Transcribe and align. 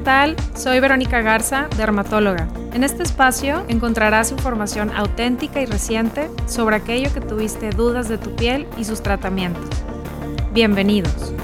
tal? 0.00 0.36
Soy 0.54 0.80
Verónica 0.80 1.20
Garza, 1.20 1.68
dermatóloga. 1.76 2.48
En 2.72 2.84
este 2.84 3.02
espacio 3.02 3.64
encontrarás 3.68 4.32
información 4.32 4.90
auténtica 4.90 5.60
y 5.60 5.66
reciente 5.66 6.30
sobre 6.46 6.76
aquello 6.76 7.12
que 7.12 7.20
tuviste 7.20 7.70
dudas 7.70 8.08
de 8.08 8.18
tu 8.18 8.34
piel 8.34 8.66
y 8.78 8.84
sus 8.84 9.02
tratamientos. 9.02 9.68
Bienvenidos. 10.52 11.34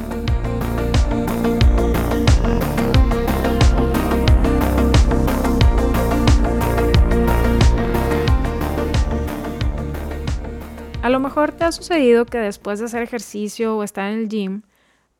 A 11.02 11.10
lo 11.10 11.20
mejor 11.20 11.52
te 11.52 11.64
ha 11.64 11.72
sucedido 11.72 12.24
que 12.24 12.38
después 12.38 12.80
de 12.80 12.86
hacer 12.86 13.02
ejercicio 13.02 13.76
o 13.76 13.84
estar 13.84 14.10
en 14.10 14.18
el 14.20 14.28
gym, 14.28 14.62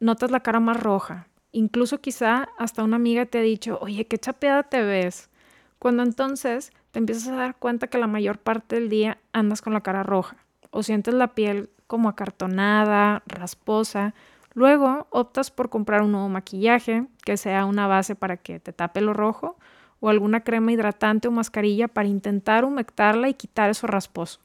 notas 0.01 0.30
la 0.30 0.41
cara 0.41 0.59
más 0.59 0.80
roja, 0.80 1.29
Incluso 1.56 2.02
quizá 2.02 2.51
hasta 2.59 2.84
una 2.84 2.96
amiga 2.96 3.24
te 3.24 3.38
ha 3.38 3.41
dicho, 3.41 3.78
oye, 3.80 4.06
qué 4.06 4.19
chapeada 4.19 4.65
te 4.65 4.83
ves. 4.83 5.30
Cuando 5.79 6.02
entonces 6.02 6.70
te 6.91 6.98
empiezas 6.98 7.29
a 7.29 7.37
dar 7.37 7.56
cuenta 7.56 7.87
que 7.87 7.96
la 7.96 8.06
mayor 8.06 8.37
parte 8.37 8.74
del 8.77 8.91
día 8.91 9.16
andas 9.32 9.62
con 9.62 9.73
la 9.73 9.80
cara 9.80 10.02
roja 10.02 10.37
o 10.70 10.82
sientes 10.82 11.15
la 11.15 11.29
piel 11.29 11.70
como 11.87 12.10
acartonada, 12.10 13.23
rasposa. 13.24 14.12
Luego 14.52 15.06
optas 15.09 15.51
por 15.51 15.70
comprar 15.70 16.02
un 16.02 16.12
nuevo 16.12 16.29
maquillaje 16.29 17.06
que 17.24 17.38
sea 17.38 17.65
una 17.65 17.87
base 17.87 18.15
para 18.15 18.37
que 18.37 18.60
te 18.60 18.74
tape 18.74 19.01
lo 19.01 19.15
rojo 19.15 19.57
o 20.01 20.10
alguna 20.10 20.41
crema 20.41 20.73
hidratante 20.73 21.27
o 21.27 21.30
mascarilla 21.30 21.88
para 21.88 22.07
intentar 22.07 22.66
humectarla 22.66 23.30
y 23.30 23.34
quitar 23.34 23.70
eso 23.70 23.87
rasposo. 23.87 24.41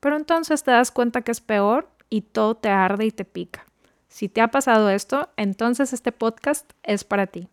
Pero 0.00 0.16
entonces 0.16 0.62
te 0.62 0.70
das 0.70 0.90
cuenta 0.90 1.20
que 1.20 1.32
es 1.32 1.42
peor 1.42 1.90
y 2.08 2.22
todo 2.22 2.54
te 2.54 2.70
arde 2.70 3.04
y 3.04 3.10
te 3.10 3.26
pica. 3.26 3.66
Si 4.08 4.28
te 4.28 4.40
ha 4.40 4.48
pasado 4.48 4.90
esto, 4.90 5.28
entonces 5.36 5.92
este 5.92 6.12
podcast 6.12 6.70
es 6.82 7.04
para 7.04 7.26
ti. 7.26 7.48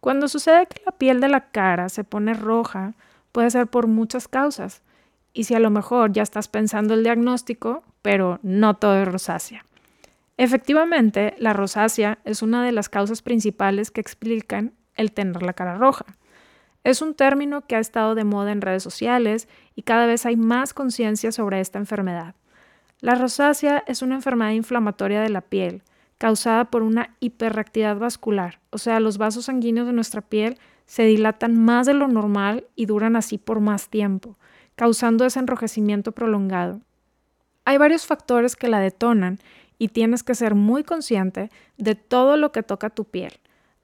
Cuando 0.00 0.28
sucede 0.28 0.66
que 0.66 0.82
la 0.84 0.92
piel 0.92 1.20
de 1.20 1.28
la 1.28 1.50
cara 1.50 1.88
se 1.88 2.04
pone 2.04 2.34
roja, 2.34 2.94
puede 3.30 3.50
ser 3.50 3.66
por 3.68 3.86
muchas 3.86 4.28
causas. 4.28 4.82
Y 5.32 5.44
si 5.44 5.54
a 5.54 5.60
lo 5.60 5.70
mejor 5.70 6.12
ya 6.12 6.22
estás 6.22 6.48
pensando 6.48 6.94
el 6.94 7.04
diagnóstico, 7.04 7.82
pero 8.02 8.38
no 8.42 8.74
todo 8.74 9.00
es 9.00 9.08
rosácea. 9.08 9.64
Efectivamente, 10.36 11.34
la 11.38 11.52
rosácea 11.52 12.18
es 12.24 12.42
una 12.42 12.64
de 12.64 12.72
las 12.72 12.88
causas 12.88 13.22
principales 13.22 13.90
que 13.90 14.00
explican 14.00 14.72
el 14.96 15.12
tener 15.12 15.42
la 15.42 15.52
cara 15.52 15.76
roja. 15.76 16.06
Es 16.84 17.00
un 17.00 17.14
término 17.14 17.66
que 17.66 17.76
ha 17.76 17.78
estado 17.78 18.14
de 18.14 18.24
moda 18.24 18.50
en 18.50 18.60
redes 18.60 18.82
sociales 18.82 19.48
y 19.74 19.82
cada 19.82 20.06
vez 20.06 20.26
hay 20.26 20.36
más 20.36 20.74
conciencia 20.74 21.30
sobre 21.30 21.60
esta 21.60 21.78
enfermedad. 21.78 22.34
La 23.02 23.16
rosácea 23.16 23.82
es 23.88 24.00
una 24.00 24.14
enfermedad 24.14 24.52
inflamatoria 24.52 25.20
de 25.22 25.28
la 25.28 25.40
piel 25.40 25.82
causada 26.18 26.66
por 26.66 26.84
una 26.84 27.16
hiperreactividad 27.18 27.98
vascular, 27.98 28.60
o 28.70 28.78
sea, 28.78 29.00
los 29.00 29.18
vasos 29.18 29.46
sanguíneos 29.46 29.88
de 29.88 29.92
nuestra 29.92 30.20
piel 30.20 30.56
se 30.86 31.02
dilatan 31.02 31.58
más 31.58 31.86
de 31.86 31.94
lo 31.94 32.06
normal 32.06 32.64
y 32.76 32.86
duran 32.86 33.16
así 33.16 33.38
por 33.38 33.58
más 33.58 33.88
tiempo, 33.88 34.38
causando 34.76 35.24
ese 35.24 35.40
enrojecimiento 35.40 36.12
prolongado. 36.12 36.80
Hay 37.64 37.76
varios 37.76 38.06
factores 38.06 38.54
que 38.54 38.68
la 38.68 38.78
detonan 38.78 39.40
y 39.78 39.88
tienes 39.88 40.22
que 40.22 40.36
ser 40.36 40.54
muy 40.54 40.84
consciente 40.84 41.50
de 41.78 41.96
todo 41.96 42.36
lo 42.36 42.52
que 42.52 42.62
toca 42.62 42.88
tu 42.88 43.04
piel, 43.04 43.32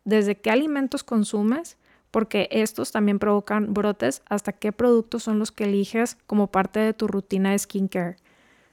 desde 0.05 0.37
qué 0.37 0.53
alimentos 0.53 1.03
consumes, 1.03 1.77
porque 2.13 2.49
estos 2.53 2.93
también 2.93 3.19
provocan 3.19 3.75
brotes, 3.75 4.23
hasta 4.29 4.53
qué 4.53 4.71
productos 4.71 5.25
son 5.25 5.41
los 5.41 5.51
que 5.51 5.65
eliges 5.65 6.19
como 6.29 6.53
parte 6.53 6.79
de 6.79 6.93
tu 6.93 7.09
rutina 7.09 7.51
de 7.51 7.59
skincare. 7.59 8.17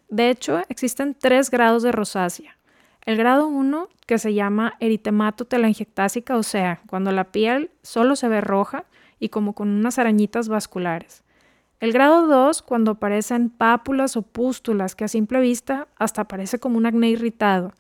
De 0.10 0.30
hecho, 0.30 0.62
existen 0.70 1.16
tres 1.20 1.50
grados 1.50 1.84
de 1.84 1.92
rosácea. 1.92 2.58
El 3.06 3.18
grado 3.18 3.48
1, 3.48 3.90
que 4.08 4.18
se 4.18 4.34
llama 4.34 4.74
eritemato 4.80 5.46
telangiectásica, 5.46 6.38
o 6.38 6.44
sea, 6.44 6.82
cuando 6.88 7.12
la 7.12 7.26
piel 7.26 7.70
solo 7.84 8.16
se 8.16 8.28
ve 8.28 8.42
roja 8.42 8.86
y 9.20 9.30
como 9.30 9.54
con 9.54 9.70
unas 9.70 10.00
arañitas 10.00 10.48
vasculares. 10.48 11.24
El 11.80 11.92
grado 11.92 12.26
2, 12.28 12.62
cuando 12.62 12.92
aparecen 12.92 13.50
pápulas 13.50 14.16
o 14.18 14.22
pústulas 14.22 14.96
que 14.96 15.04
a 15.04 15.08
simple 15.08 15.40
vista 15.40 15.88
hasta 15.98 16.24
parece 16.28 16.58
como 16.58 16.78
un 16.78 16.86
acné 16.86 17.10
irritado. 17.10 17.74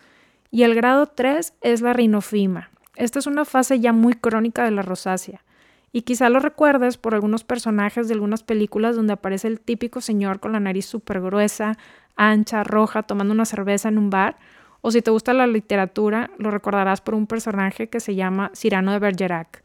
Y 0.52 0.64
el 0.64 0.75
grado 0.75 1.08
3 1.08 1.53
es 1.62 1.81
la 1.81 1.94
rinofima. 1.94 2.69
Esta 2.96 3.19
es 3.19 3.25
una 3.25 3.46
fase 3.46 3.80
ya 3.80 3.94
muy 3.94 4.14
crónica 4.14 4.64
de 4.64 4.72
la 4.72 4.81
rosácea. 4.81 5.44
Y 5.91 6.02
quizá 6.02 6.30
lo 6.30 6.40
recuerdes 6.40 6.97
por 6.97 7.16
algunos 7.16 7.46
personajes 7.46 8.08
de 8.08 8.16
algunas 8.16 8.44
películas 8.44 8.96
donde 8.97 9.14
aparece 9.14 9.47
el 9.47 9.62
típico 9.62 10.02
señor 10.02 10.40
con 10.40 10.52
la 10.52 10.59
nariz 10.59 10.85
súper 10.85 11.22
gruesa, 11.22 11.78
ancha, 12.16 12.64
roja, 12.64 13.03
tomando 13.03 13.34
una 13.34 13.46
cerveza 13.46 13.90
en 13.90 13.98
un 13.98 14.09
bar. 14.09 14.38
O 14.81 14.92
si 14.92 15.02
te 15.02 15.12
gusta 15.12 15.34
la 15.34 15.48
literatura, 15.48 16.30
lo 16.38 16.52
recordarás 16.52 17.02
por 17.02 17.16
un 17.16 17.28
personaje 17.28 17.90
que 17.90 18.00
se 18.00 18.16
llama 18.16 18.52
Cyrano 18.56 18.92
de 18.92 19.00
Bergerac. 19.00 19.64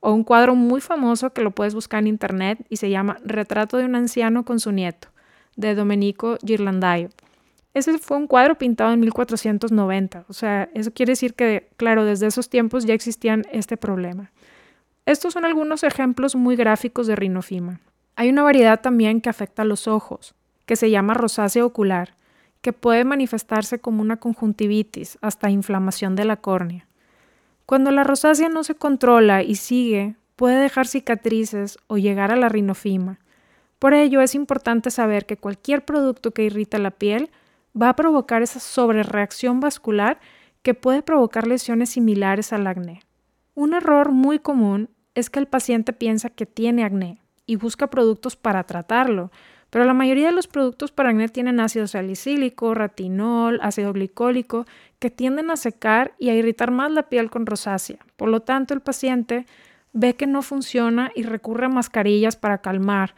O 0.00 0.12
un 0.12 0.24
cuadro 0.24 0.54
muy 0.54 0.80
famoso 0.80 1.32
que 1.32 1.42
lo 1.42 1.50
puedes 1.50 1.74
buscar 1.74 2.00
en 2.00 2.06
internet 2.06 2.64
y 2.68 2.76
se 2.76 2.90
llama 2.90 3.18
Retrato 3.24 3.78
de 3.78 3.84
un 3.84 3.94
anciano 3.94 4.44
con 4.44 4.60
su 4.60 4.70
nieto, 4.70 5.08
de 5.56 5.74
Domenico 5.74 6.36
Ghirlandaio. 6.42 7.08
Ese 7.74 7.98
fue 7.98 8.16
un 8.16 8.26
cuadro 8.26 8.56
pintado 8.56 8.92
en 8.92 9.00
1490. 9.00 10.24
O 10.28 10.32
sea, 10.32 10.68
eso 10.74 10.92
quiere 10.92 11.12
decir 11.12 11.34
que, 11.34 11.68
claro, 11.76 12.04
desde 12.04 12.26
esos 12.26 12.48
tiempos 12.48 12.84
ya 12.84 12.94
existían 12.94 13.44
este 13.50 13.76
problema. 13.76 14.30
Estos 15.06 15.32
son 15.32 15.44
algunos 15.44 15.82
ejemplos 15.82 16.36
muy 16.36 16.56
gráficos 16.56 17.06
de 17.06 17.16
rinofima. 17.16 17.80
Hay 18.16 18.28
una 18.28 18.42
variedad 18.42 18.80
también 18.80 19.20
que 19.20 19.30
afecta 19.30 19.62
a 19.62 19.64
los 19.64 19.88
ojos 19.88 20.34
que 20.68 20.76
se 20.76 20.90
llama 20.90 21.14
rosácea 21.14 21.64
ocular, 21.64 22.14
que 22.60 22.74
puede 22.74 23.02
manifestarse 23.04 23.78
como 23.78 24.02
una 24.02 24.18
conjuntivitis 24.18 25.16
hasta 25.22 25.48
inflamación 25.48 26.14
de 26.14 26.26
la 26.26 26.36
córnea. 26.36 26.86
Cuando 27.64 27.90
la 27.90 28.04
rosácea 28.04 28.50
no 28.50 28.62
se 28.64 28.74
controla 28.74 29.42
y 29.42 29.54
sigue, 29.54 30.16
puede 30.36 30.60
dejar 30.60 30.86
cicatrices 30.86 31.78
o 31.86 31.96
llegar 31.96 32.30
a 32.32 32.36
la 32.36 32.50
rinofima. 32.50 33.18
Por 33.78 33.94
ello 33.94 34.20
es 34.20 34.34
importante 34.34 34.90
saber 34.90 35.24
que 35.24 35.38
cualquier 35.38 35.86
producto 35.86 36.32
que 36.32 36.44
irrita 36.44 36.76
la 36.76 36.90
piel 36.90 37.30
va 37.80 37.88
a 37.88 37.96
provocar 37.96 38.42
esa 38.42 38.60
sobrereacción 38.60 39.60
vascular 39.60 40.20
que 40.60 40.74
puede 40.74 41.00
provocar 41.00 41.46
lesiones 41.46 41.88
similares 41.88 42.52
al 42.52 42.66
acné. 42.66 43.00
Un 43.54 43.72
error 43.72 44.12
muy 44.12 44.38
común 44.38 44.90
es 45.14 45.30
que 45.30 45.38
el 45.38 45.46
paciente 45.46 45.94
piensa 45.94 46.28
que 46.28 46.44
tiene 46.44 46.84
acné 46.84 47.22
y 47.46 47.56
busca 47.56 47.86
productos 47.86 48.36
para 48.36 48.64
tratarlo, 48.64 49.32
pero 49.70 49.84
la 49.84 49.94
mayoría 49.94 50.26
de 50.26 50.32
los 50.32 50.46
productos 50.46 50.92
para 50.92 51.10
acné 51.10 51.28
tienen 51.28 51.60
ácido 51.60 51.86
salicílico, 51.86 52.74
retinol, 52.74 53.58
ácido 53.62 53.92
glicólico, 53.92 54.66
que 54.98 55.10
tienden 55.10 55.50
a 55.50 55.56
secar 55.56 56.14
y 56.18 56.30
a 56.30 56.34
irritar 56.34 56.70
más 56.70 56.90
la 56.90 57.04
piel 57.04 57.30
con 57.30 57.46
rosácea. 57.46 57.98
Por 58.16 58.28
lo 58.28 58.40
tanto, 58.40 58.74
el 58.74 58.80
paciente 58.80 59.46
ve 59.92 60.14
que 60.14 60.26
no 60.26 60.42
funciona 60.42 61.10
y 61.14 61.22
recurre 61.22 61.66
a 61.66 61.70
mascarillas 61.70 62.36
para 62.36 62.58
calmar. 62.58 63.14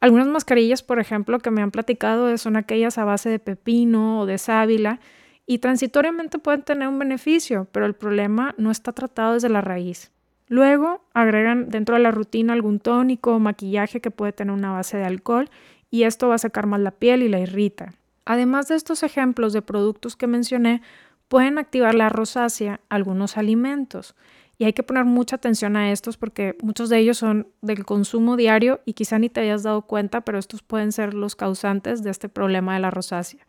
Algunas 0.00 0.26
mascarillas, 0.26 0.82
por 0.82 0.98
ejemplo, 0.98 1.38
que 1.38 1.50
me 1.50 1.62
han 1.62 1.70
platicado 1.70 2.36
son 2.36 2.56
aquellas 2.56 2.98
a 2.98 3.04
base 3.04 3.28
de 3.28 3.38
pepino 3.38 4.20
o 4.20 4.26
de 4.26 4.38
sábila 4.38 4.98
y 5.46 5.58
transitoriamente 5.58 6.38
pueden 6.38 6.62
tener 6.62 6.88
un 6.88 6.98
beneficio, 6.98 7.68
pero 7.70 7.86
el 7.86 7.94
problema 7.94 8.54
no 8.58 8.70
está 8.70 8.92
tratado 8.92 9.34
desde 9.34 9.48
la 9.48 9.60
raíz. 9.60 10.10
Luego 10.48 11.04
agregan 11.14 11.70
dentro 11.70 11.96
de 11.96 12.02
la 12.02 12.10
rutina 12.10 12.52
algún 12.52 12.78
tónico 12.78 13.34
o 13.34 13.38
maquillaje 13.38 14.00
que 14.00 14.10
puede 14.10 14.32
tener 14.32 14.52
una 14.52 14.72
base 14.72 14.98
de 14.98 15.04
alcohol 15.04 15.48
y 15.92 16.04
esto 16.04 16.28
va 16.28 16.36
a 16.36 16.38
sacar 16.38 16.66
más 16.66 16.80
la 16.80 16.90
piel 16.90 17.22
y 17.22 17.28
la 17.28 17.38
irrita. 17.38 17.92
Además 18.24 18.66
de 18.66 18.76
estos 18.76 19.02
ejemplos 19.02 19.52
de 19.52 19.60
productos 19.60 20.16
que 20.16 20.26
mencioné, 20.26 20.80
pueden 21.28 21.58
activar 21.58 21.94
la 21.94 22.08
rosácea 22.08 22.80
algunos 22.88 23.36
alimentos. 23.36 24.16
Y 24.56 24.64
hay 24.64 24.72
que 24.72 24.82
poner 24.82 25.04
mucha 25.04 25.36
atención 25.36 25.76
a 25.76 25.92
estos 25.92 26.16
porque 26.16 26.56
muchos 26.62 26.88
de 26.88 26.98
ellos 26.98 27.18
son 27.18 27.48
del 27.60 27.84
consumo 27.84 28.38
diario 28.38 28.80
y 28.86 28.94
quizá 28.94 29.18
ni 29.18 29.28
te 29.28 29.40
hayas 29.40 29.64
dado 29.64 29.82
cuenta, 29.82 30.22
pero 30.22 30.38
estos 30.38 30.62
pueden 30.62 30.92
ser 30.92 31.12
los 31.12 31.36
causantes 31.36 32.02
de 32.02 32.10
este 32.10 32.30
problema 32.30 32.72
de 32.72 32.80
la 32.80 32.90
rosácea. 32.90 33.46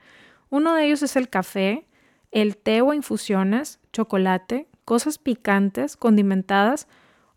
Uno 0.50 0.75
de 0.75 0.85
ellos 0.85 1.01
es 1.01 1.15
el 1.15 1.29
café, 1.29 1.85
el 2.31 2.57
té 2.57 2.81
o 2.81 2.94
infusiones, 2.94 3.79
chocolate, 3.94 4.67
cosas 4.83 5.17
picantes, 5.17 5.95
condimentadas, 5.95 6.89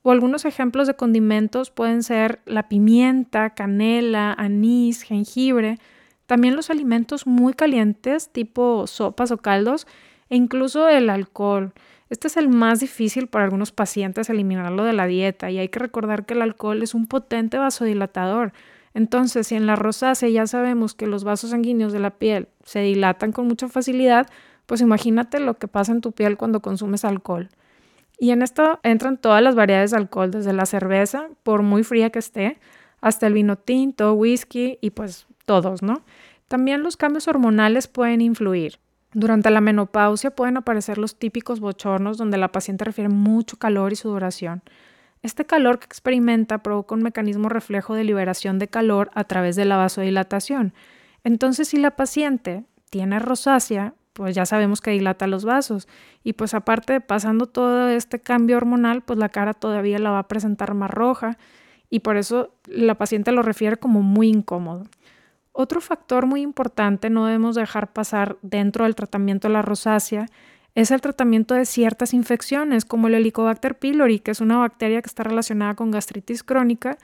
o 0.06 0.12
algunos 0.12 0.44
ejemplos 0.44 0.86
de 0.86 0.94
condimentos 0.94 1.70
pueden 1.70 2.04
ser 2.04 2.38
la 2.46 2.68
pimienta, 2.68 3.50
canela, 3.50 4.32
anís, 4.34 5.02
jengibre, 5.02 5.80
también 6.26 6.54
los 6.54 6.70
alimentos 6.70 7.26
muy 7.26 7.54
calientes 7.54 8.28
tipo 8.30 8.86
sopas 8.86 9.32
o 9.32 9.38
caldos 9.38 9.88
e 10.30 10.36
incluso 10.36 10.88
el 10.88 11.10
alcohol. 11.10 11.72
Este 12.08 12.28
es 12.28 12.36
el 12.36 12.48
más 12.48 12.78
difícil 12.78 13.26
para 13.26 13.46
algunos 13.46 13.72
pacientes 13.72 14.30
eliminarlo 14.30 14.84
de 14.84 14.92
la 14.92 15.08
dieta 15.08 15.50
y 15.50 15.58
hay 15.58 15.70
que 15.70 15.80
recordar 15.80 16.24
que 16.24 16.34
el 16.34 16.42
alcohol 16.42 16.84
es 16.84 16.94
un 16.94 17.08
potente 17.08 17.58
vasodilatador. 17.58 18.52
Entonces, 18.94 19.48
si 19.48 19.56
en 19.56 19.66
la 19.66 19.74
rosácea 19.74 20.28
ya 20.28 20.46
sabemos 20.46 20.94
que 20.94 21.08
los 21.08 21.24
vasos 21.24 21.50
sanguíneos 21.50 21.92
de 21.92 21.98
la 21.98 22.10
piel 22.10 22.46
se 22.62 22.78
dilatan 22.78 23.32
con 23.32 23.48
mucha 23.48 23.66
facilidad, 23.66 24.28
pues 24.66 24.80
imagínate 24.80 25.40
lo 25.40 25.54
que 25.54 25.66
pasa 25.66 25.90
en 25.90 26.00
tu 26.00 26.12
piel 26.12 26.36
cuando 26.36 26.62
consumes 26.62 27.04
alcohol. 27.04 27.48
Y 28.18 28.30
en 28.30 28.42
esto 28.42 28.80
entran 28.82 29.18
todas 29.18 29.42
las 29.42 29.54
variedades 29.54 29.90
de 29.90 29.98
alcohol, 29.98 30.30
desde 30.30 30.52
la 30.52 30.66
cerveza, 30.66 31.28
por 31.42 31.62
muy 31.62 31.84
fría 31.84 32.10
que 32.10 32.18
esté, 32.18 32.58
hasta 33.00 33.26
el 33.26 33.34
vino 33.34 33.56
tinto, 33.56 34.14
whisky 34.14 34.78
y 34.80 34.90
pues 34.90 35.26
todos, 35.44 35.82
¿no? 35.82 36.02
También 36.48 36.82
los 36.82 36.96
cambios 36.96 37.28
hormonales 37.28 37.88
pueden 37.88 38.20
influir. 38.20 38.78
Durante 39.12 39.50
la 39.50 39.60
menopausia 39.60 40.30
pueden 40.30 40.56
aparecer 40.56 40.98
los 40.98 41.18
típicos 41.18 41.60
bochornos 41.60 42.18
donde 42.18 42.38
la 42.38 42.52
paciente 42.52 42.84
refiere 42.84 43.08
mucho 43.08 43.58
calor 43.58 43.92
y 43.92 43.96
sudoración. 43.96 44.62
Este 45.22 45.44
calor 45.44 45.78
que 45.78 45.86
experimenta 45.86 46.62
provoca 46.62 46.94
un 46.94 47.02
mecanismo 47.02 47.48
reflejo 47.48 47.94
de 47.94 48.04
liberación 48.04 48.58
de 48.58 48.68
calor 48.68 49.10
a 49.14 49.24
través 49.24 49.56
de 49.56 49.64
la 49.64 49.76
vasodilatación. 49.76 50.74
Entonces, 51.24 51.68
si 51.68 51.78
la 51.78 51.96
paciente 51.96 52.64
tiene 52.90 53.18
rosácea, 53.18 53.94
pues 54.16 54.34
ya 54.34 54.46
sabemos 54.46 54.80
que 54.80 54.92
dilata 54.92 55.26
los 55.26 55.44
vasos. 55.44 55.86
Y 56.24 56.32
pues 56.32 56.54
aparte, 56.54 57.02
pasando 57.02 57.46
todo 57.46 57.88
este 57.88 58.18
cambio 58.18 58.56
hormonal, 58.56 59.02
pues 59.02 59.18
la 59.18 59.28
cara 59.28 59.52
todavía 59.52 59.98
la 59.98 60.10
va 60.10 60.20
a 60.20 60.28
presentar 60.28 60.72
más 60.72 60.90
roja 60.90 61.36
y 61.90 62.00
por 62.00 62.16
eso 62.16 62.54
la 62.66 62.94
paciente 62.94 63.30
lo 63.30 63.42
refiere 63.42 63.76
como 63.76 64.00
muy 64.00 64.28
incómodo. 64.28 64.84
Otro 65.52 65.82
factor 65.82 66.24
muy 66.24 66.40
importante 66.40 67.10
no 67.10 67.26
debemos 67.26 67.56
dejar 67.56 67.92
pasar 67.92 68.38
dentro 68.40 68.84
del 68.84 68.94
tratamiento 68.94 69.48
de 69.48 69.54
la 69.54 69.62
rosácea 69.62 70.26
es 70.74 70.90
el 70.90 71.00
tratamiento 71.02 71.54
de 71.54 71.66
ciertas 71.66 72.14
infecciones 72.14 72.84
como 72.84 73.08
el 73.08 73.14
Helicobacter 73.14 73.78
pylori, 73.78 74.18
que 74.18 74.30
es 74.30 74.40
una 74.40 74.58
bacteria 74.58 75.00
que 75.00 75.08
está 75.08 75.22
relacionada 75.22 75.74
con 75.74 75.90
gastritis 75.90 76.42
crónica, 76.42 76.98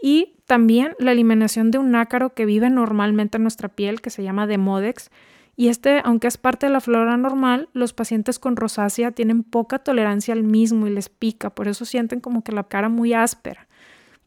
y 0.00 0.34
también 0.46 0.94
la 0.98 1.12
eliminación 1.12 1.70
de 1.70 1.78
un 1.78 1.94
ácaro 1.94 2.34
que 2.34 2.44
vive 2.44 2.70
normalmente 2.70 3.36
en 3.36 3.42
nuestra 3.42 3.68
piel, 3.68 4.00
que 4.00 4.10
se 4.10 4.22
llama 4.22 4.46
Demodex, 4.46 5.10
y 5.56 5.68
este, 5.68 6.02
aunque 6.04 6.28
es 6.28 6.36
parte 6.36 6.66
de 6.66 6.72
la 6.72 6.82
flora 6.82 7.16
normal, 7.16 7.70
los 7.72 7.94
pacientes 7.94 8.38
con 8.38 8.56
rosácea 8.56 9.12
tienen 9.12 9.42
poca 9.42 9.78
tolerancia 9.78 10.34
al 10.34 10.42
mismo 10.42 10.86
y 10.86 10.90
les 10.90 11.08
pica, 11.08 11.50
por 11.50 11.66
eso 11.66 11.86
sienten 11.86 12.20
como 12.20 12.44
que 12.44 12.52
la 12.52 12.64
cara 12.64 12.90
muy 12.90 13.14
áspera, 13.14 13.66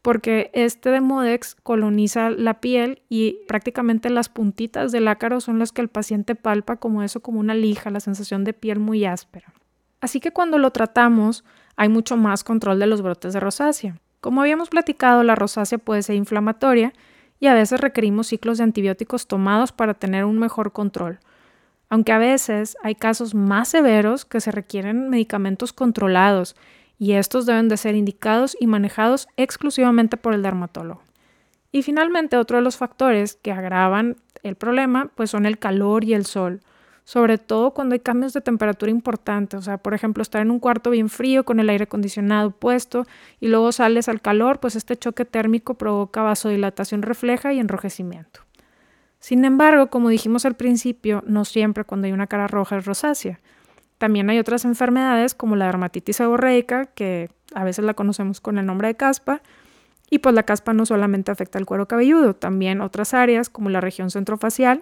porque 0.02 0.50
este 0.54 0.90
Demodex 0.90 1.54
coloniza 1.62 2.30
la 2.30 2.60
piel 2.60 3.02
y 3.08 3.38
prácticamente 3.46 4.10
las 4.10 4.28
puntitas 4.28 4.90
del 4.90 5.06
ácaro 5.06 5.40
son 5.40 5.60
las 5.60 5.70
que 5.70 5.82
el 5.82 5.88
paciente 5.88 6.34
palpa 6.34 6.76
como 6.76 7.04
eso, 7.04 7.20
como 7.20 7.38
una 7.38 7.54
lija, 7.54 7.90
la 7.90 8.00
sensación 8.00 8.42
de 8.42 8.52
piel 8.52 8.80
muy 8.80 9.04
áspera. 9.04 9.52
Así 10.00 10.18
que 10.18 10.32
cuando 10.32 10.58
lo 10.58 10.72
tratamos, 10.72 11.44
hay 11.76 11.88
mucho 11.88 12.16
más 12.16 12.42
control 12.42 12.80
de 12.80 12.86
los 12.86 13.02
brotes 13.02 13.34
de 13.34 13.40
rosácea. 13.40 14.00
Como 14.20 14.40
habíamos 14.40 14.68
platicado, 14.68 15.22
la 15.22 15.34
rosácea 15.34 15.78
puede 15.78 16.02
ser 16.02 16.16
inflamatoria 16.16 16.92
y 17.40 17.46
a 17.46 17.54
veces 17.54 17.80
requerimos 17.80 18.28
ciclos 18.28 18.58
de 18.58 18.64
antibióticos 18.64 19.26
tomados 19.26 19.72
para 19.72 19.94
tener 19.94 20.26
un 20.26 20.38
mejor 20.38 20.72
control. 20.72 21.18
Aunque 21.88 22.12
a 22.12 22.18
veces 22.18 22.76
hay 22.84 22.94
casos 22.94 23.34
más 23.34 23.68
severos 23.68 24.24
que 24.24 24.40
se 24.40 24.52
requieren 24.52 25.08
medicamentos 25.08 25.72
controlados 25.72 26.54
y 26.98 27.12
estos 27.12 27.46
deben 27.46 27.68
de 27.68 27.78
ser 27.78 27.94
indicados 27.94 28.56
y 28.60 28.66
manejados 28.66 29.26
exclusivamente 29.36 30.18
por 30.18 30.34
el 30.34 30.42
dermatólogo. 30.42 31.02
Y 31.72 31.82
finalmente 31.82 32.36
otro 32.36 32.58
de 32.58 32.62
los 32.62 32.76
factores 32.76 33.36
que 33.36 33.52
agravan 33.52 34.16
el 34.42 34.54
problema 34.54 35.10
pues 35.14 35.30
son 35.30 35.46
el 35.46 35.58
calor 35.58 36.04
y 36.04 36.14
el 36.14 36.26
sol 36.26 36.60
sobre 37.04 37.38
todo 37.38 37.72
cuando 37.72 37.94
hay 37.94 38.00
cambios 38.00 38.32
de 38.32 38.40
temperatura 38.40 38.90
importantes, 38.90 39.58
o 39.58 39.62
sea, 39.62 39.78
por 39.78 39.94
ejemplo, 39.94 40.22
estar 40.22 40.42
en 40.42 40.50
un 40.50 40.60
cuarto 40.60 40.90
bien 40.90 41.08
frío 41.08 41.44
con 41.44 41.60
el 41.60 41.68
aire 41.68 41.84
acondicionado 41.84 42.50
puesto 42.50 43.06
y 43.40 43.48
luego 43.48 43.72
sales 43.72 44.08
al 44.08 44.20
calor, 44.20 44.60
pues 44.60 44.76
este 44.76 44.96
choque 44.96 45.24
térmico 45.24 45.74
provoca 45.74 46.22
vasodilatación 46.22 47.02
refleja 47.02 47.52
y 47.52 47.58
enrojecimiento. 47.58 48.40
Sin 49.18 49.44
embargo, 49.44 49.88
como 49.88 50.08
dijimos 50.08 50.46
al 50.46 50.54
principio, 50.54 51.22
no 51.26 51.44
siempre 51.44 51.84
cuando 51.84 52.06
hay 52.06 52.12
una 52.12 52.26
cara 52.26 52.46
roja 52.46 52.78
es 52.78 52.86
rosácea. 52.86 53.40
También 53.98 54.30
hay 54.30 54.38
otras 54.38 54.64
enfermedades 54.64 55.34
como 55.34 55.56
la 55.56 55.66
dermatitis 55.66 56.16
seborreica, 56.16 56.86
que 56.86 57.28
a 57.54 57.64
veces 57.64 57.84
la 57.84 57.92
conocemos 57.92 58.40
con 58.40 58.56
el 58.56 58.64
nombre 58.64 58.88
de 58.88 58.94
caspa, 58.94 59.42
y 60.08 60.20
pues 60.20 60.34
la 60.34 60.42
caspa 60.42 60.72
no 60.72 60.86
solamente 60.86 61.30
afecta 61.30 61.58
al 61.58 61.66
cuero 61.66 61.86
cabelludo, 61.86 62.34
también 62.34 62.80
otras 62.80 63.12
áreas 63.12 63.50
como 63.50 63.68
la 63.68 63.82
región 63.82 64.10
centrofacial, 64.10 64.80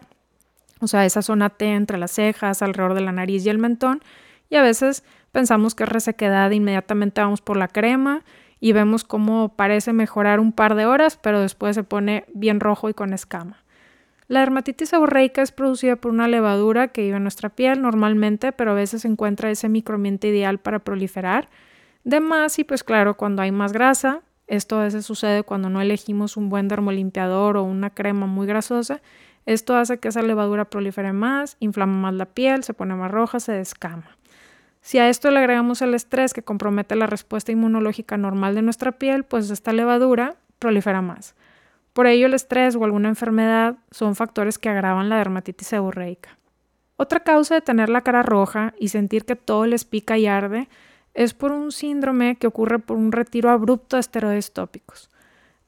o 0.80 0.86
sea, 0.86 1.04
esa 1.04 1.22
zona 1.22 1.50
T 1.50 1.66
entre 1.66 1.98
las 1.98 2.12
cejas, 2.12 2.62
alrededor 2.62 2.94
de 2.94 3.00
la 3.00 3.12
nariz 3.12 3.44
y 3.46 3.48
el 3.48 3.58
mentón, 3.58 4.02
y 4.50 4.56
a 4.56 4.62
veces 4.62 5.04
pensamos 5.32 5.74
que 5.74 5.84
es 5.84 5.88
resequedad, 5.88 6.50
inmediatamente 6.50 7.20
vamos 7.20 7.40
por 7.40 7.56
la 7.56 7.68
crema 7.68 8.24
y 8.60 8.72
vemos 8.72 9.04
cómo 9.04 9.54
parece 9.54 9.92
mejorar 9.92 10.40
un 10.40 10.52
par 10.52 10.74
de 10.74 10.86
horas, 10.86 11.16
pero 11.16 11.40
después 11.40 11.74
se 11.74 11.84
pone 11.84 12.24
bien 12.32 12.60
rojo 12.60 12.88
y 12.88 12.94
con 12.94 13.12
escama. 13.12 13.62
La 14.26 14.40
dermatitis 14.40 14.90
seborreica 14.90 15.40
es 15.40 15.52
producida 15.52 15.96
por 15.96 16.12
una 16.12 16.28
levadura 16.28 16.88
que 16.88 17.02
vive 17.02 17.16
en 17.16 17.22
nuestra 17.22 17.48
piel 17.48 17.80
normalmente, 17.80 18.52
pero 18.52 18.72
a 18.72 18.74
veces 18.74 19.02
se 19.02 19.08
encuentra 19.08 19.50
ese 19.50 19.70
microambiente 19.70 20.28
ideal 20.28 20.58
para 20.58 20.80
proliferar. 20.80 21.48
De 22.04 22.20
más, 22.20 22.58
y 22.58 22.64
pues 22.64 22.84
claro, 22.84 23.16
cuando 23.16 23.40
hay 23.40 23.52
más 23.52 23.72
grasa, 23.72 24.20
esto 24.46 24.78
a 24.78 24.84
veces 24.84 25.06
sucede 25.06 25.44
cuando 25.44 25.70
no 25.70 25.80
elegimos 25.80 26.36
un 26.36 26.50
buen 26.50 26.68
dermolimpiador 26.68 27.56
o 27.56 27.62
una 27.62 27.90
crema 27.90 28.26
muy 28.26 28.46
grasosa, 28.46 29.00
esto 29.48 29.74
hace 29.76 29.96
que 29.96 30.08
esa 30.08 30.20
levadura 30.20 30.66
prolifere 30.66 31.14
más, 31.14 31.56
inflama 31.58 31.96
más 31.96 32.14
la 32.14 32.26
piel, 32.26 32.64
se 32.64 32.74
pone 32.74 32.94
más 32.94 33.10
roja, 33.10 33.40
se 33.40 33.52
descama. 33.52 34.18
Si 34.82 34.98
a 34.98 35.08
esto 35.08 35.30
le 35.30 35.38
agregamos 35.38 35.80
el 35.80 35.94
estrés 35.94 36.34
que 36.34 36.42
compromete 36.42 36.96
la 36.96 37.06
respuesta 37.06 37.50
inmunológica 37.50 38.18
normal 38.18 38.54
de 38.54 38.60
nuestra 38.60 38.92
piel, 38.92 39.24
pues 39.24 39.48
esta 39.48 39.72
levadura 39.72 40.36
prolifera 40.58 41.00
más. 41.00 41.34
Por 41.94 42.06
ello, 42.06 42.26
el 42.26 42.34
estrés 42.34 42.76
o 42.76 42.84
alguna 42.84 43.08
enfermedad 43.08 43.76
son 43.90 44.16
factores 44.16 44.58
que 44.58 44.68
agravan 44.68 45.08
la 45.08 45.16
dermatitis 45.16 45.68
seborreica. 45.68 46.36
Otra 46.98 47.20
causa 47.20 47.54
de 47.54 47.62
tener 47.62 47.88
la 47.88 48.02
cara 48.02 48.22
roja 48.22 48.74
y 48.78 48.88
sentir 48.88 49.24
que 49.24 49.34
todo 49.34 49.64
les 49.64 49.86
pica 49.86 50.18
y 50.18 50.26
arde 50.26 50.68
es 51.14 51.32
por 51.32 51.52
un 51.52 51.72
síndrome 51.72 52.36
que 52.36 52.48
ocurre 52.48 52.80
por 52.80 52.98
un 52.98 53.12
retiro 53.12 53.48
abrupto 53.48 53.96
de 53.96 54.00
esteroides 54.00 54.52
tópicos. 54.52 55.08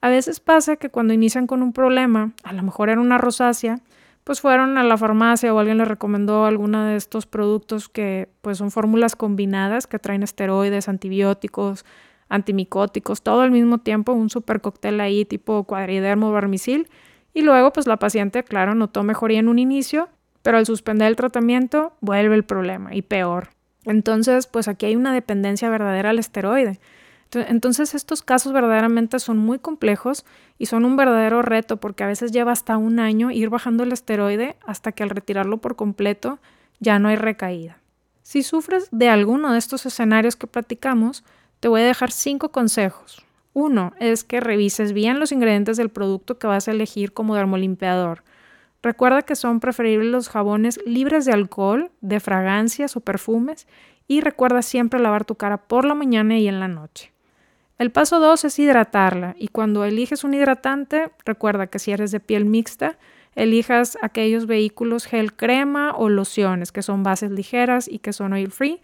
A 0.01 0.09
veces 0.09 0.41
pasa 0.41 0.77
que 0.77 0.89
cuando 0.89 1.13
inician 1.13 1.47
con 1.47 1.63
un 1.63 1.73
problema, 1.73 2.33
a 2.43 2.53
lo 2.53 2.63
mejor 2.63 2.89
era 2.89 3.01
una 3.01 3.19
rosácea, 3.19 3.81
pues 4.25 4.41
fueron 4.41 4.79
a 4.79 4.85
la 4.85 4.97
farmacia 4.97 5.53
o 5.53 5.59
alguien 5.59 5.79
les 5.79 5.89
recomendó 5.89 6.47
alguno 6.47 6.85
de 6.85 6.97
estos 6.97 7.27
productos 7.27 7.89
que 7.89 8.29
pues 8.43 8.59
son 8.59 8.71
fórmulas 8.71 9.17
combinadas 9.17 9.87
que 9.87 9.99
traen 9.99 10.23
esteroides, 10.23 10.89
antibióticos, 10.89 11.85
antimicóticos, 12.29 13.23
todo 13.23 13.41
al 13.41 13.51
mismo 13.51 13.79
tiempo, 13.79 14.13
un 14.13 14.31
super 14.31 14.61
cóctel 14.61 15.01
ahí 15.01 15.25
tipo 15.25 15.65
cuadridermo 15.65 16.33
barmicil 16.33 16.89
y 17.35 17.43
luego 17.43 17.73
pues 17.73 17.87
la 17.87 17.99
paciente, 17.99 18.43
claro, 18.45 18.75
notó 18.75 19.03
mejoría 19.03 19.41
en 19.41 19.49
un 19.49 19.59
inicio, 19.59 20.09
pero 20.43 20.59
al 20.59 20.67
suspender 20.67 21.09
el 21.09 21.17
tratamiento 21.17 21.93
vuelve 22.01 22.35
el 22.35 22.45
problema 22.45 22.95
y 22.95 23.03
peor. 23.03 23.49
Entonces, 23.85 24.47
pues 24.47 24.69
aquí 24.69 24.87
hay 24.87 24.97
una 24.97 25.13
dependencia 25.13 25.71
verdadera 25.71 26.11
al 26.11 26.19
esteroide. 26.19 26.81
Entonces 27.33 27.95
estos 27.95 28.23
casos 28.23 28.53
verdaderamente 28.53 29.19
son 29.21 29.39
muy 29.39 29.59
complejos 29.59 30.25
y 30.59 30.67
son 30.67 30.85
un 30.85 30.97
verdadero 30.97 31.43
reto 31.43 31.77
porque 31.77 32.03
a 32.03 32.09
veces 32.09 32.33
lleva 32.33 32.53
hasta 32.53 32.77
un 32.77 32.99
año 32.99 33.31
ir 33.31 33.51
bajando 33.51 33.85
el 33.85 33.93
esteroide 33.93 34.57
hasta 34.67 34.93
que 34.93 35.03
al 35.03 35.11
retirarlo 35.11 35.59
por 35.59 35.77
completo 35.77 36.41
ya 36.81 36.99
no 36.99 37.09
hay 37.09 37.17
recaída. 37.17 37.79
Si 38.23 38.43
sufres 38.43 38.89
de 38.91 39.09
alguno 39.09 39.53
de 39.53 39.59
estos 39.59 39.87
escenarios 39.87 40.37
que 40.37 40.47
platicamos, 40.47 41.25
te 41.61 41.69
voy 41.69 41.83
a 41.83 41.87
dejar 41.87 42.11
cinco 42.11 42.51
consejos. 42.51 43.25
Uno 43.53 43.93
es 43.99 44.25
que 44.25 44.41
revises 44.41 44.93
bien 44.93 45.21
los 45.21 45.33
ingredientes 45.33 45.77
del 45.77 45.91
producto 45.91 46.39
que 46.39 46.47
vas 46.47 46.69
a 46.69 46.71
elegir 46.71 47.13
como 47.13 47.35
dermolimpiador. 47.35 48.23
Recuerda 48.83 49.23
que 49.23 49.37
son 49.37 49.61
preferibles 49.61 50.11
los 50.11 50.29
jabones 50.29 50.81
libres 50.87 51.25
de 51.27 51.33
alcohol, 51.33 51.91
de 52.01 52.21
fragancias 52.21 52.97
o 52.97 53.01
perfumes 53.01 53.67
y 54.07 54.21
recuerda 54.23 54.63
siempre 54.63 55.01
lavar 55.01 55.25
tu 55.25 55.35
cara 55.35 55.59
por 55.59 55.85
la 55.85 55.95
mañana 55.95 56.39
y 56.39 56.49
en 56.49 56.61
la 56.61 56.69
noche. 56.69 57.13
El 57.81 57.91
paso 57.91 58.21
2 58.21 58.45
es 58.45 58.59
hidratarla 58.59 59.35
y 59.39 59.49
cuando 59.49 59.87
eliges 59.87 60.23
un 60.23 60.35
hidratante, 60.35 61.13
recuerda 61.25 61.69
que 61.69 61.79
si 61.79 61.93
eres 61.93 62.11
de 62.11 62.21
piel 62.21 62.45
mixta, 62.45 62.99
elijas 63.35 63.97
aquellos 64.03 64.45
vehículos 64.45 65.07
gel 65.07 65.33
crema 65.33 65.95
o 65.97 66.11
lociones 66.11 66.73
que 66.73 66.83
son 66.83 67.03
bases 67.03 67.31
ligeras 67.31 67.89
y 67.89 68.01
que 68.01 68.13
son 68.13 68.35
oil 68.35 68.51
free. 68.51 68.83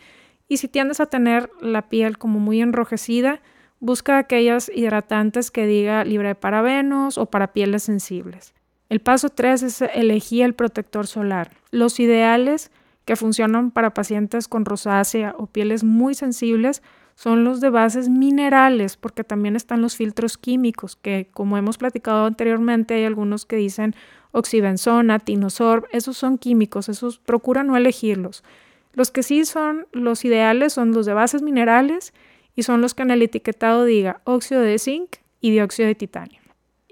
Y 0.49 0.57
si 0.57 0.69
tiendes 0.69 1.01
a 1.01 1.11
tener 1.11 1.51
la 1.61 1.91
piel 1.91 2.17
como 2.17 2.39
muy 2.39 2.63
enrojecida, 2.63 3.43
busca 3.81 4.17
aquellas 4.17 4.71
hidratantes 4.75 5.51
que 5.51 5.67
diga 5.67 6.03
libre 6.03 6.29
de 6.29 6.35
parabenos 6.35 7.19
o 7.19 7.27
para 7.27 7.53
pieles 7.53 7.83
sensibles. 7.83 8.55
El 8.89 9.01
paso 9.01 9.29
3 9.29 9.63
es 9.63 9.83
elegir 9.83 10.43
el 10.43 10.55
protector 10.55 11.07
solar. 11.07 11.51
Los 11.71 12.01
ideales 12.01 12.71
que 13.05 13.15
funcionan 13.15 13.73
para 13.73 13.93
pacientes 13.93 14.49
con 14.49 14.65
rosácea 14.65 15.35
o 15.37 15.49
pieles 15.49 15.85
muy 15.85 16.15
sensibles 16.15 16.83
son 17.17 17.45
los 17.45 17.61
de 17.61 17.71
bases 17.71 18.11
minerales, 18.11 18.97
porque 18.97 19.25
también 19.25 19.57
están 19.57 19.81
los 19.83 19.97
filtros 19.97 20.37
químicos, 20.37 20.97
que 20.97 21.29
como 21.33 21.57
hemos 21.57 21.79
platicado 21.79 22.27
anteriormente, 22.27 22.95
hay 22.95 23.05
algunos 23.05 23.47
que 23.47 23.57
dicen 23.57 23.97
oxibenzona, 24.33 25.19
tinosorb, 25.19 25.87
esos 25.93 26.19
son 26.19 26.37
químicos, 26.37 26.91
esos 26.91 27.19
procura 27.19 27.65
no 27.65 27.75
elegirlos. 27.77 28.45
Los 28.93 29.11
que 29.11 29.23
sí 29.23 29.47
son 29.47 29.87
los 29.93 30.27
ideales 30.27 30.75
son 30.75 30.93
los 30.93 31.07
de 31.07 31.15
bases 31.15 31.41
minerales 31.41 32.13
y 32.55 32.65
son 32.65 32.83
los 32.83 32.93
que 32.93 33.03
en 33.03 33.11
el 33.11 33.23
etiquetado 33.23 33.87
diga 33.87 34.21
óxido 34.25 34.61
de 34.61 34.79
zinc 34.79 35.17
y 35.41 35.51
dióxido 35.53 35.89
de 35.89 35.95
titanio. 35.95 36.41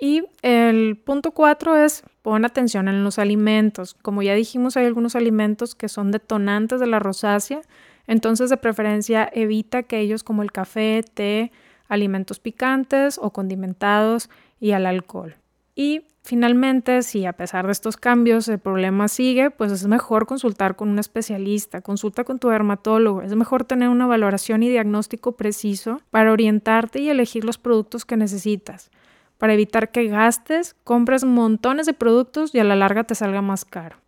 Y 0.00 0.24
el 0.40 0.96
punto 0.96 1.32
cuatro 1.32 1.76
es 1.76 2.02
pon 2.22 2.46
atención 2.46 2.88
en 2.88 3.04
los 3.04 3.18
alimentos. 3.18 3.94
Como 4.00 4.22
ya 4.22 4.34
dijimos, 4.34 4.78
hay 4.78 4.86
algunos 4.86 5.16
alimentos 5.16 5.74
que 5.74 5.90
son 5.90 6.10
detonantes 6.10 6.80
de 6.80 6.86
la 6.86 6.98
rosácea, 6.98 7.60
entonces, 8.06 8.50
de 8.50 8.56
preferencia, 8.56 9.30
evita 9.32 9.78
aquellos 9.78 10.24
como 10.24 10.42
el 10.42 10.52
café, 10.52 11.02
té, 11.14 11.52
alimentos 11.88 12.40
picantes 12.40 13.18
o 13.18 13.30
condimentados 13.30 14.30
y 14.60 14.72
al 14.72 14.86
alcohol. 14.86 15.36
Y 15.74 16.06
Finalmente, 16.26 17.02
si 17.02 17.26
a 17.26 17.34
pesar 17.34 17.66
de 17.66 17.72
estos 17.72 17.98
cambios 17.98 18.48
el 18.48 18.58
problema 18.58 19.08
sigue, 19.08 19.50
pues 19.50 19.70
es 19.70 19.86
mejor 19.86 20.24
consultar 20.24 20.74
con 20.74 20.88
un 20.88 20.98
especialista, 20.98 21.82
consulta 21.82 22.24
con 22.24 22.38
tu 22.38 22.48
dermatólogo, 22.48 23.20
es 23.20 23.34
mejor 23.36 23.64
tener 23.64 23.90
una 23.90 24.06
valoración 24.06 24.62
y 24.62 24.70
diagnóstico 24.70 25.32
preciso 25.32 26.00
para 26.08 26.32
orientarte 26.32 27.00
y 27.00 27.10
elegir 27.10 27.44
los 27.44 27.58
productos 27.58 28.06
que 28.06 28.16
necesitas, 28.16 28.90
para 29.36 29.52
evitar 29.52 29.90
que 29.90 30.08
gastes, 30.08 30.74
compres 30.82 31.24
montones 31.24 31.84
de 31.84 31.92
productos 31.92 32.54
y 32.54 32.58
a 32.58 32.64
la 32.64 32.74
larga 32.74 33.04
te 33.04 33.14
salga 33.14 33.42
más 33.42 33.66
caro. 33.66 34.03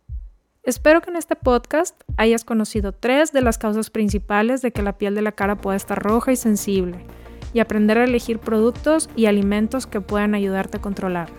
Espero 0.67 0.99
que 0.99 1.09
en 1.11 1.15
este 1.15 1.37
podcast 1.37 1.95
hayas 2.17 2.43
conocido 2.43 2.91
tres 2.91 3.31
de 3.31 3.41
las 3.41 3.57
causas 3.57 3.89
principales 3.89 4.61
de 4.61 4.73
que 4.73 4.81
la 4.81 4.97
piel 4.97 5.15
de 5.15 5.21
la 5.21 5.31
cara 5.31 5.55
pueda 5.55 5.77
estar 5.77 5.97
roja 5.97 6.33
y 6.33 6.35
sensible, 6.35 7.05
y 7.53 7.61
aprender 7.61 7.97
a 7.97 8.03
elegir 8.03 8.39
productos 8.39 9.09
y 9.15 9.27
alimentos 9.27 9.87
que 9.87 10.01
puedan 10.01 10.35
ayudarte 10.35 10.75
a 10.75 10.81
controlarlo. 10.81 11.37